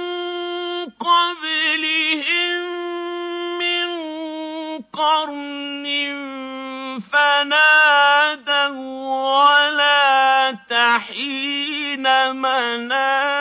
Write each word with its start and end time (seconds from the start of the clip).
قبلهم 0.90 2.63
قَرْنٍ 4.94 5.86
فَنَادَوا 7.00 8.74
وَّلَاتَ 9.34 10.72
حِينَ 11.00 12.06
مَنَاصٍ. 12.36 13.34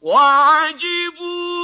وَعَجِبُوا 0.00 1.63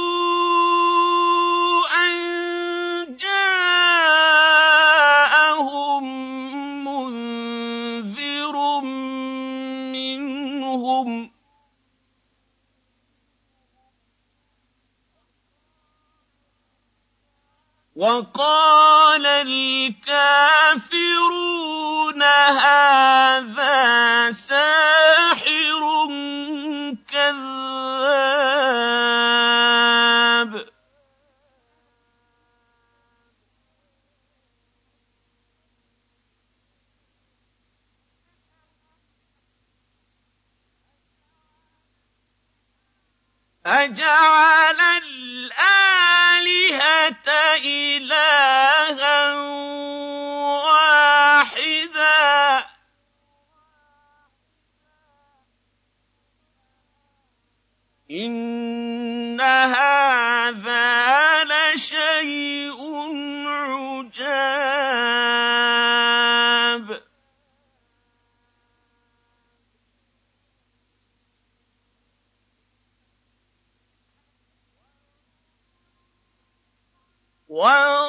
Wow. 77.61 78.00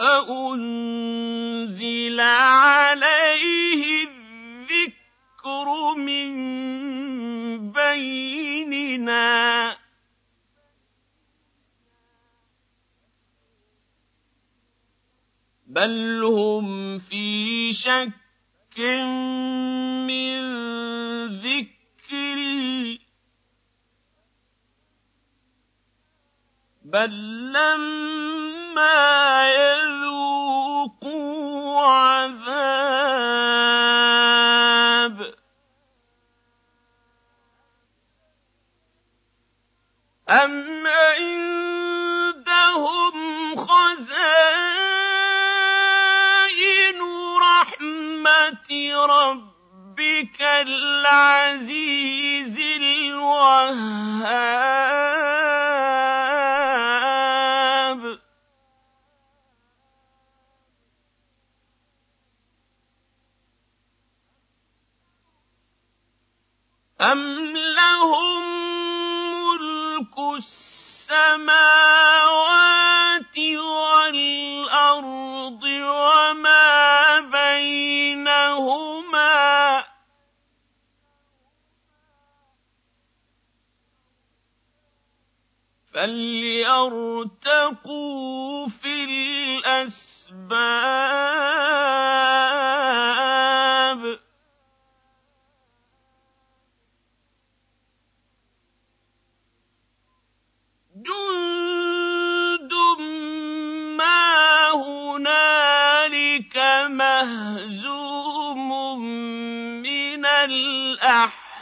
أَأُنزِلَ 0.00 2.20
عَلَيْهِ 2.20 4.08
الذِّكْرُ 4.08 5.94
مِن 5.94 6.32
بَيْنِنَا 7.72 9.72
ۚ 9.74 9.78
بَلْ 15.66 16.22
هُمْ 16.24 16.98
فِي 16.98 17.72
شَكٍّ 17.72 18.78
مِّن 20.10 20.34
ذِكْرِي 21.26 22.98
ۖ 22.98 23.00
بَل 26.84 27.12
لَّمَّا 27.52 28.43
يَذُوقُوا 29.46 30.24
عَذَابِ. 31.86 33.04
أَمْ 40.30 40.86
عِندَهُمْ 40.86 41.56
خَزَائِنُ 43.56 44.20
رَحْمَةِ 47.40 48.70
رَبِّكَ 49.06 50.40
الْعَزِيزِ 50.42 51.78
الْوَهَّابِ. 52.58 53.84
أَمْ 67.00 67.56
لَهُم 67.56 68.42
مُّلْكُ 69.34 70.18
السَّمَاوَاتِ 70.36 72.03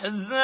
الْأَحْزَابِ 0.04 0.41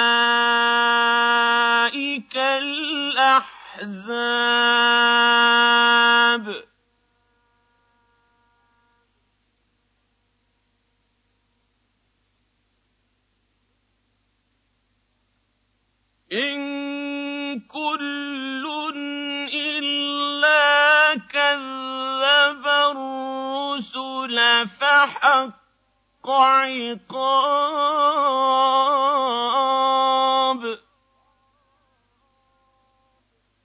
فَحَقَّ 25.06 26.26
عِقَابِ 26.30 27.06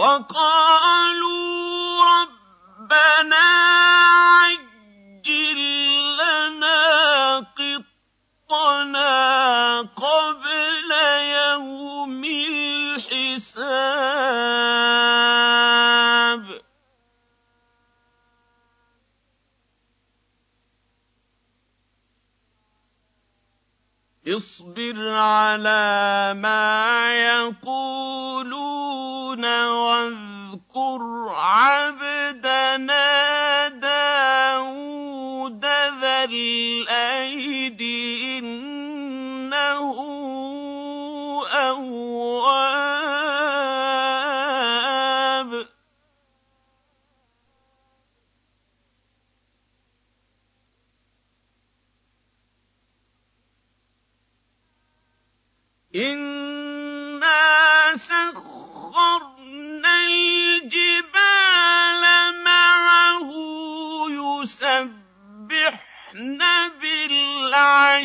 وَقَالُوا 0.00 1.44
رَبَّنَا 2.04 3.48
عَجِّل 4.40 5.60
لَّنَا 6.16 6.80
قِطَّنَا 8.48 9.12
قَبْلَ 9.80 10.90
يَوْمِ 11.36 12.24
الْحِسَابِ. 12.24 13.60
اصْبِرْ 24.28 25.08
عَلَىٰ 25.08 26.34
مَا 26.36 27.12
يَقُولُونَ 27.14 27.69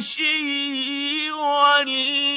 بِالْعَشِيِّ 0.05 1.31
وَالْإِشْرَاقِ. 1.31 2.35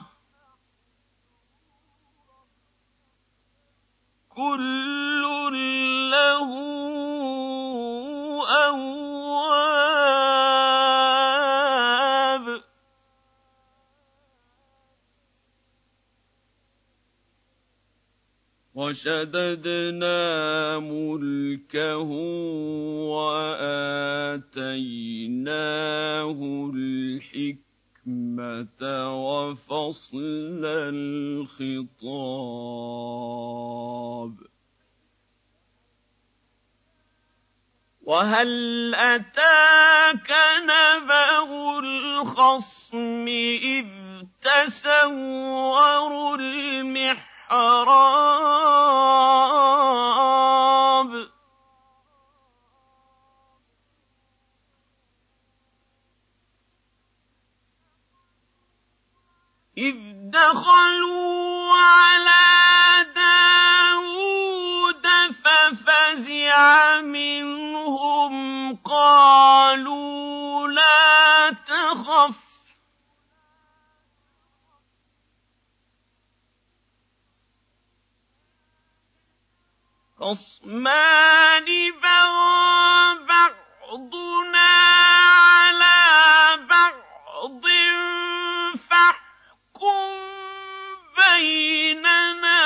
كُلٌّ 4.28 5.24
وَشَدَدْنَا 18.84 20.18
مُلْكَهُ 20.78 22.10
وَآتَيْنَاهُ 23.16 23.90
الْحِكْمَةَ 26.74 27.62
وَفَصْلَ 29.24 30.64
الْخِطَابِ 30.64 31.94
ۚ. 34.44 34.46
وَهَلْ 38.02 38.94
أَتَاكَ 38.94 40.30
نَبَأُ 40.64 41.78
الْخَصْمِ 41.78 43.28
إِذْ 43.64 43.86
تَسَوَّرُوا 44.42 46.36
الْمِحْرَابَ 46.36 47.23
الْأَعْرَابِ 47.52 48.64
إِذْ 59.78 59.96
دَخَلُوا 60.30 61.72
عَلَىٰ 61.74 63.06
داود 63.14 65.06
فَفَزِعَ 65.44 67.00
مِنْهُمْ 67.00 67.63
خصمان 80.24 81.68
بغى 82.02 83.18
بعضنا 83.28 84.68
على 85.36 85.96
بعض 86.70 87.64
فاحكم 88.90 90.08
بيننا 91.16 92.60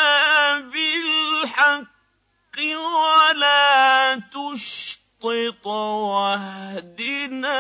بالحق 0.61 2.59
ولا 2.59 4.23
تشطط 4.31 5.67
واهدنا 5.67 7.59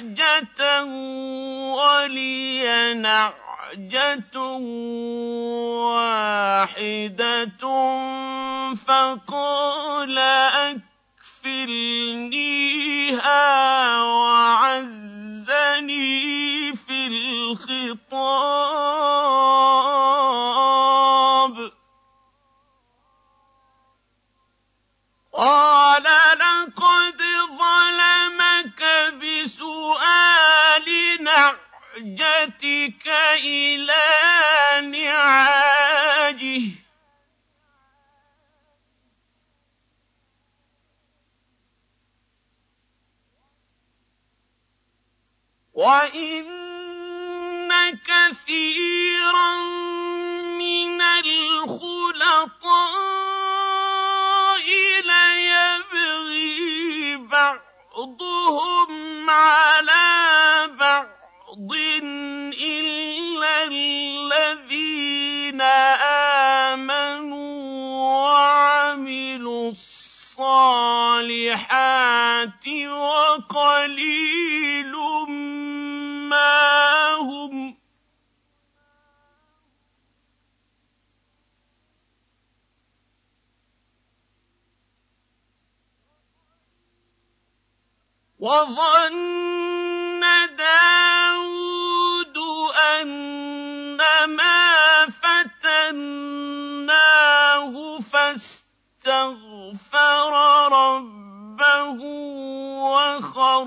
نعجة 0.00 0.84
ولي 1.76 2.94
نعجة 2.94 4.36
واحدة 5.92 7.44
فقال 8.86 10.18
أكفلنيها 11.38 12.42
وعزني 14.02 14.39
إلى 33.44 34.06
نعاجه. 34.86 36.62
وإن 45.74 46.60
كثيرا 47.94 49.56
من 50.58 51.00
الخلطاء 51.00 52.60
ليبغي 55.04 56.56
بعضهم 57.16 58.90
على 59.30 59.99
الصالحات 71.20 72.68
وقليل 72.88 74.92
ما 76.30 77.14
هم. 77.20 77.76
وظن 88.38 89.59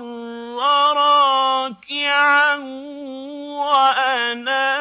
وخر 0.02 0.54
راكعا 1.64 2.56
وأناب 3.58 4.74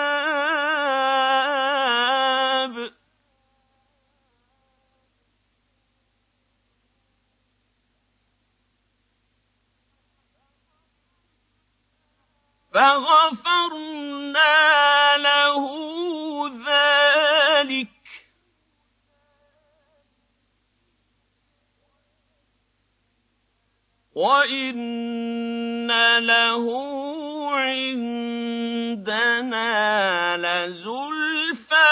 فغفرنا 12.74 14.08
له 15.18 15.64
ذلك 16.68 17.90
وإن 24.72 25.92
له 26.20 26.66
عندنا 27.60 28.38
لزلفى 30.38 31.92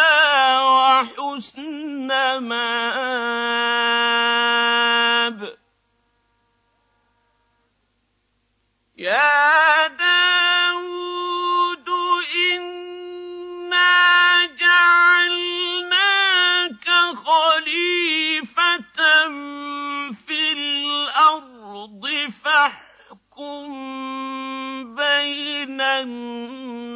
وحسن 0.64 2.08
مآب 2.40 3.91
بين 25.82 25.90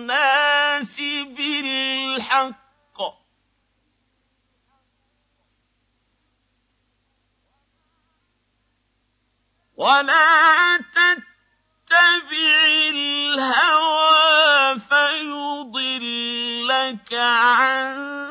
الناس 0.06 0.98
بالحق. 1.38 2.65
ولا 9.77 10.77
تتبع 10.77 12.65
الهوى 12.89 14.80
فيضلك 14.80 15.94
عن 17.13 18.25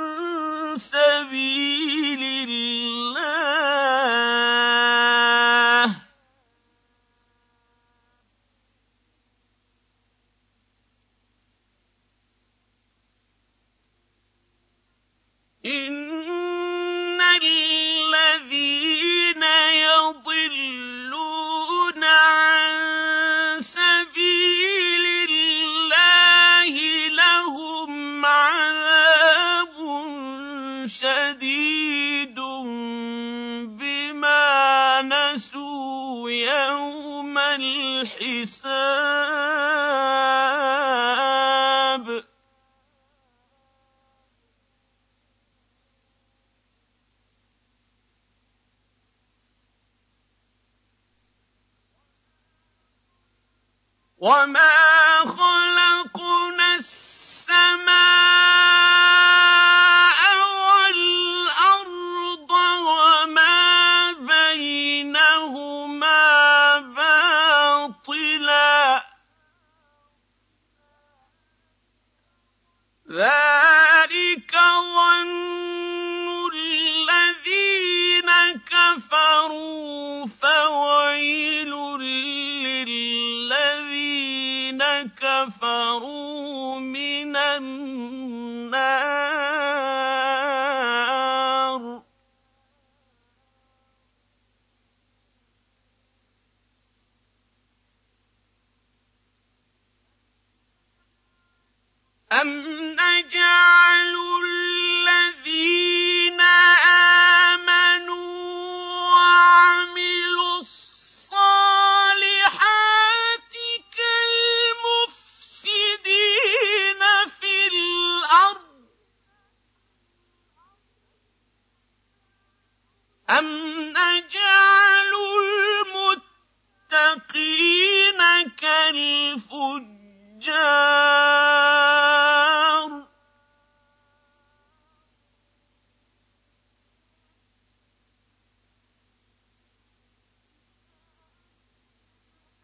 وما 54.24 54.63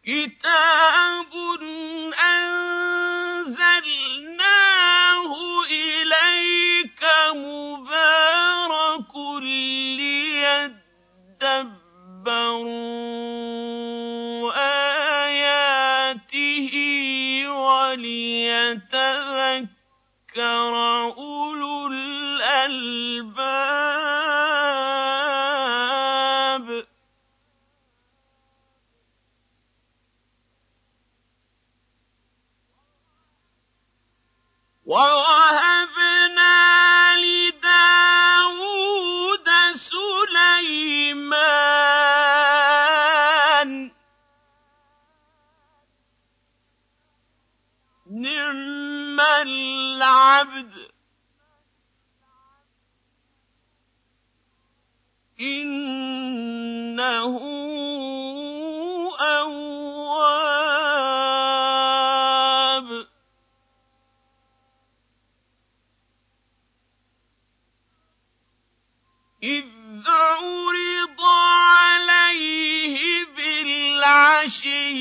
كتاب 0.05 1.31
بالعشي 74.51 75.00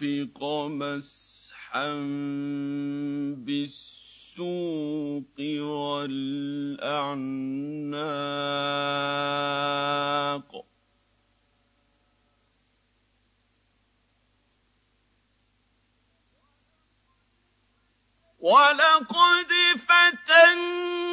فطفق 0.00 0.40
مسحا 0.68 1.92
بالسوق 3.36 5.36
والأعناق. 5.60 6.10
ولقد 18.40 19.52
فتنا 19.76 21.09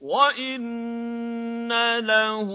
وَإِنَّ 0.00 1.72
لَهُ 1.98 2.50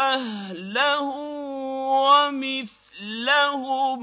أَهْلَهُ 0.00 1.08
وَمِثْلَهُم 2.08 4.00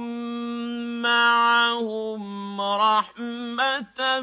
مَّعَهُمْ 1.02 2.62
رَحْمَةً 2.62 4.22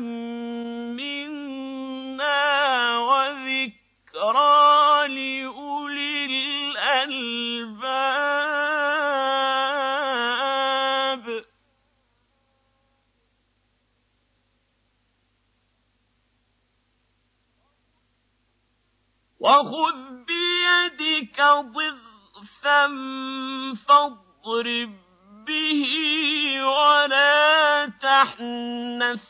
مِّنَّا 0.98 2.42
وَذِكْرَىٰ 2.98 4.54
لِأُولِي 5.08 6.26
الْأَلْبَابِ. 6.26 7.34
وَخُذْ 19.40 19.93
بِيَدِكَ 21.34 21.42
ضِغْثًا 21.42 22.86
فَاضْرِب 23.88 24.98
بِّهِ 25.46 25.84
وَلَا 26.66 27.86
تَحْنَثْ 27.86 29.24
ۗ. 29.24 29.28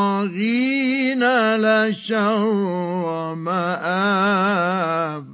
لشر 1.56 3.36
مآب 3.36 5.28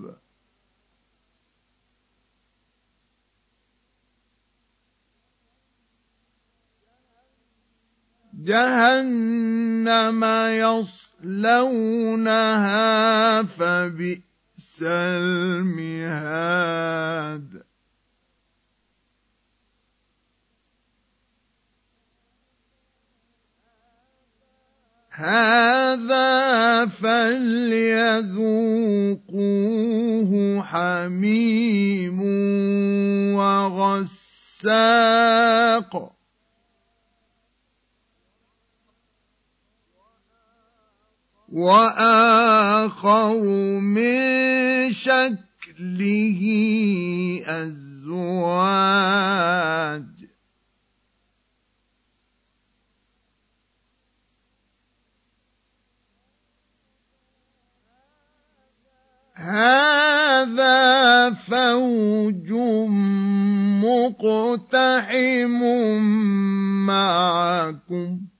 جهنم 8.34 10.24
يصلونها 11.44 11.84
فبئس 13.44 14.82
المهاد 14.82 15.73
وآخر 41.54 43.38
من 43.78 44.18
شكله 44.92 46.42
أزواج. 47.46 48.84
هذا 59.36 61.34
فوج 61.34 62.52
مقتحم 63.84 65.62
معكم. 66.86 68.33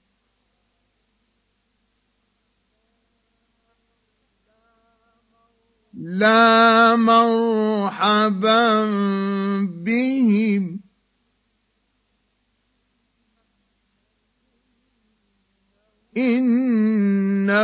لا 6.04 6.96
مرحبا 6.96 8.84
بهم. 9.84 10.80
إنهم 16.16 17.60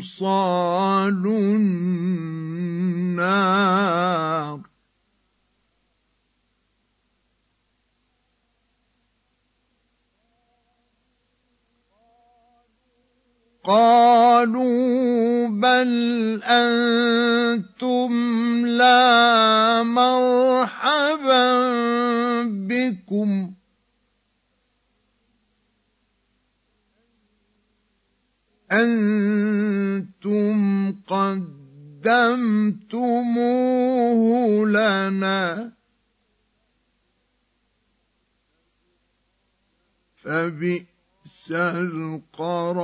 صالوا 0.00 1.56
النار. 1.56 2.04
قالوا 13.64 15.13
بل 15.64 16.42
أنتم 16.44 18.12
لا 18.66 19.82
مرحبا 19.82 21.44
بكم 22.44 23.52
أنتم 28.72 30.56
قدمتموه 31.08 31.44
لنا 34.68 35.72
فبئس 40.16 41.52
القرار 41.52 42.74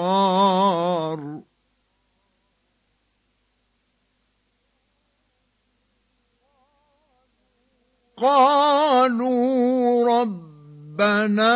قالوا 8.20 10.09
ربنا 10.20 11.54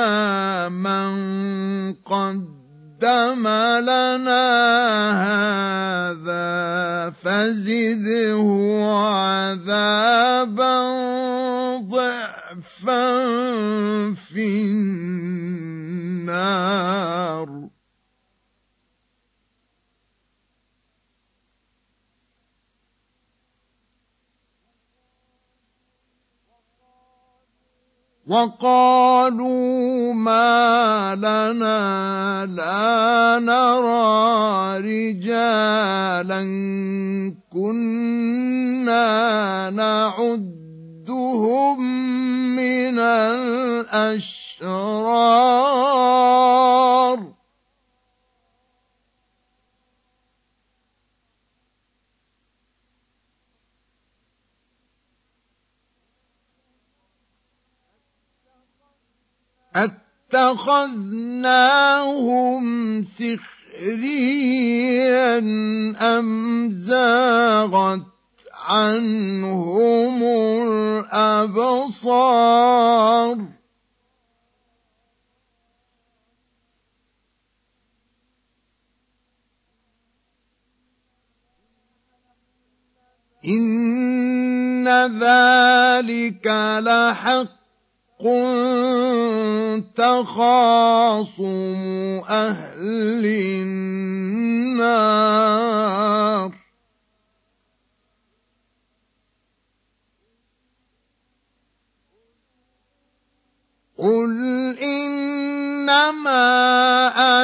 من 0.69 1.13
قدم 1.93 3.49
لنا 3.85 4.47
هذا 5.13 7.11
فزده 7.11 8.49
عذابا 8.97 10.77
ضعفا 11.79 13.05
في 14.15 14.47
النار. 16.25 17.74
وقالوا 28.27 30.13
ما 30.15 31.15
لنا 31.15 32.47
لا 32.47 33.39
نرى 33.39 34.81
رجالا 34.81 36.41
كنا 37.53 39.05
نعدهم 39.71 39.94
اتخذناهم 59.77 61.05
سخريا 63.05 64.59
أم 66.19 66.71
زاغت 66.73 68.03
عنهم 68.69 70.23
الأبصار 71.13 71.95
إن 83.45 84.89
ذلك 85.21 86.47
لحق 86.81 87.64
تخاصم 89.97 91.45
أهل 92.29 93.25
النار. 93.27 94.45
قل 103.99 104.33
إنما 104.83 106.35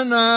أنا 0.01 0.30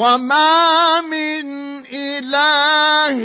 وما 0.00 1.00
من 1.00 1.44
إله 1.92 3.20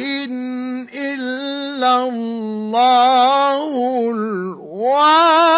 إلا 0.91 1.93
الله 2.03 3.71
الواحد 4.11 5.55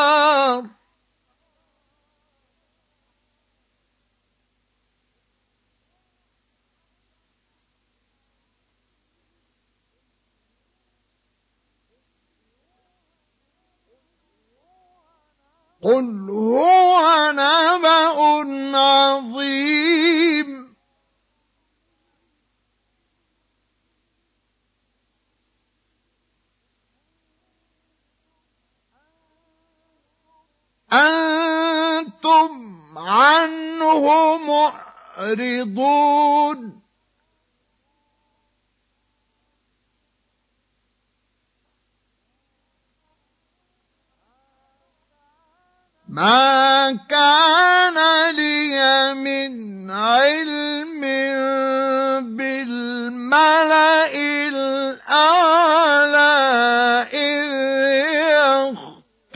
قل 15.86 16.30
هو 16.30 17.30
نبأ 17.32 18.18
عظيم. 18.76 20.48
أنتم 30.92 32.50
عنه 32.96 34.36
معرضون. 35.18 36.85
ما 46.16 46.96
كان 47.12 47.98
لي 48.36 48.72
من 49.20 49.90
علم 49.90 51.00
بالملأ 52.36 54.14
الأعلى 54.48 55.52
إذ 57.12 57.44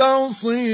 يختصمون 0.01 0.71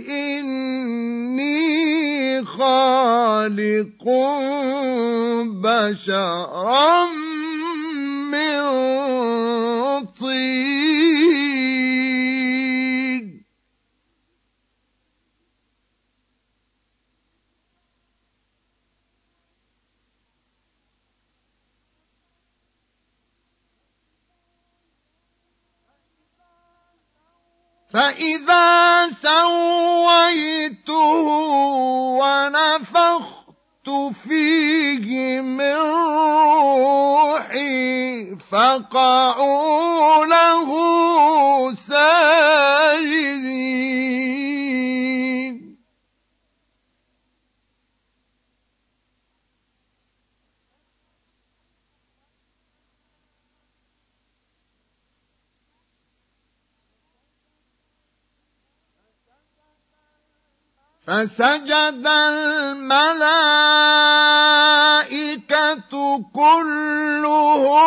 إني 0.08 1.58
خالق 2.44 4.04
بشرا 5.64 7.08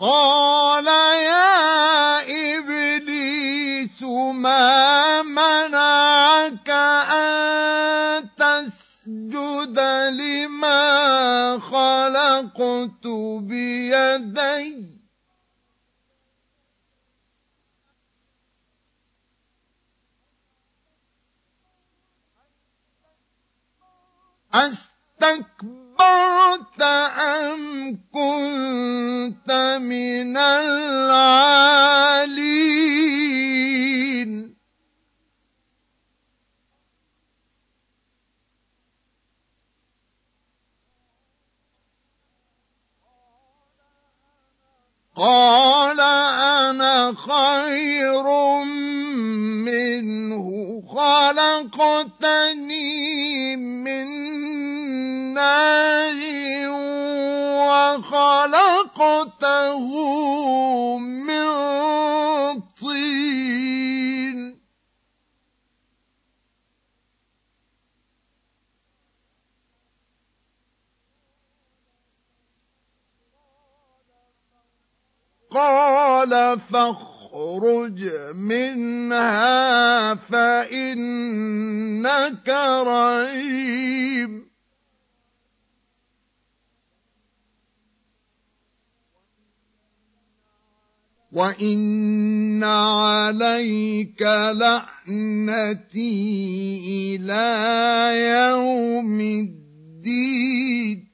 قَالَ 0.00 0.86
يَا 0.86 2.22
إِبْلِيسُ 2.58 4.02
مَا 4.38 5.22
مَنَعَكَ 5.22 6.70
أَن 6.70 8.28
تَسْجُدَ 8.38 9.78
لِمَا 10.14 11.58
خَلَقْتُ 11.58 13.06
بِيَدَيَّ؟ 13.42 14.98
أستكبرت 24.54 26.37
أم 26.82 27.90
كنت 28.12 29.50
من 29.80 30.36
العالين؟ 30.36 31.78
قال 45.16 46.00
أنا 46.00 47.14
خير 47.14 48.26
منه 49.66 50.46
خلقتني 50.94 52.38
وخلقته 58.98 59.88
من 60.98 61.48
طين. 62.80 64.38
قال 75.50 76.60
فاخرج 76.60 78.00
منها 78.34 80.14
فإنك 80.14 81.28
رجيم 82.86 84.47
وان 91.38 92.64
عليك 92.64 94.22
لعنتي 94.58 96.08
إلى 97.14 97.46
يوم 98.34 99.20
الدين 99.20 101.08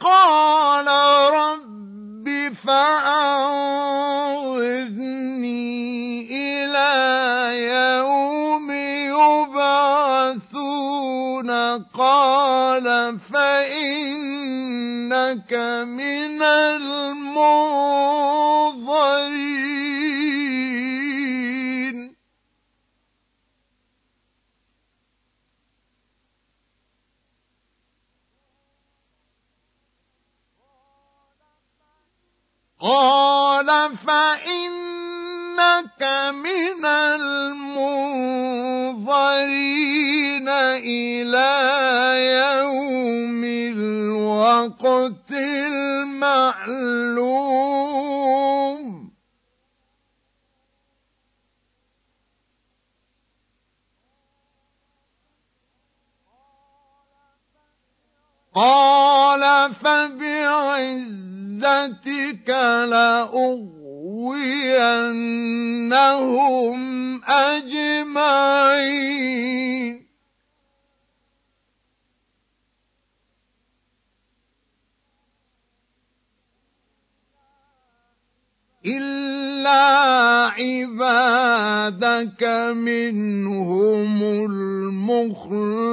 قال 0.00 0.86
رب 1.34 2.28
فانظرني 2.66 3.66
إلى 6.30 6.92
يوم 7.66 8.35
قال 11.94 13.18
فإنك 13.18 14.52
من 15.84 16.42
المنظرين. 16.42 17.56
قال 32.80 33.96
فإنك 35.56 36.02
من 36.34 36.84
المنظرين 36.84 37.68
إلى 40.84 41.52
يوم 42.36 43.44
الوقت 43.44 45.30
المعلوم. 45.32 45.86
قال 58.56 59.74
فبعزتك 59.74 60.48
لأغوينهم 62.88 63.64
أجمعين. 67.24 68.76
إلا 78.86 79.82
عبادك 80.56 82.42
منهم 82.72 84.22
المخلصين 84.22 85.86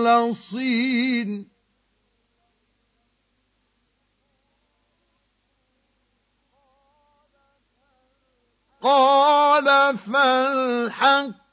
قال 8.83 9.67
فالحق 9.91 11.43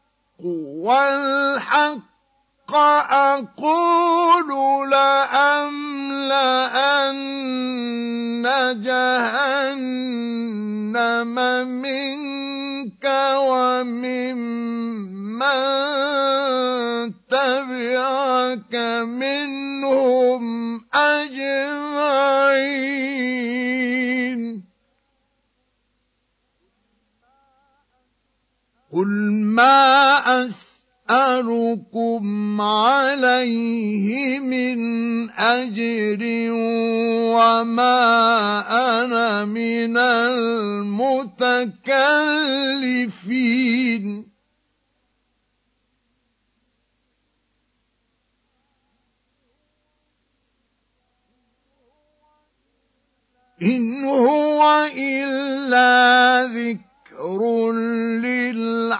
والحق 0.84 2.00
أقول 3.10 4.50
لأملأن 4.90 5.90
جهنم 8.82 10.14
منك 11.82 13.04
وممن 13.36 14.80
تبعك 17.30 18.74
منهم 19.04 19.59
ما 29.60 30.48
أسألكم 31.10 32.24
عليه 32.60 34.38
من 34.38 34.80
أجر 35.30 36.18
وما 37.36 38.00
أنا 38.70 39.44
من 39.44 39.96
المتكلفين. 39.96 41.00
إن 53.62 54.04
هو 54.04 54.90
إلا 54.96 56.44
ذكر 56.44 56.89
للعالمين 58.22 58.90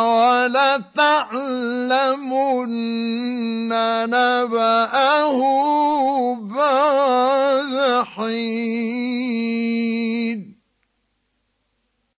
ولتعلمن 0.00 0.94
نبأه 4.10 5.40
بعد 6.34 8.04
حين. 8.16 9.34